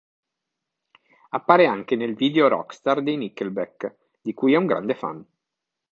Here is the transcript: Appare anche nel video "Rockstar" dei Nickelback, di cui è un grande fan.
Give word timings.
Appare 1.29 1.67
anche 1.67 1.95
nel 1.95 2.15
video 2.15 2.47
"Rockstar" 2.47 3.03
dei 3.03 3.17
Nickelback, 3.17 3.97
di 4.19 4.33
cui 4.33 4.53
è 4.53 4.57
un 4.57 4.65
grande 4.65 4.95
fan. 4.95 5.23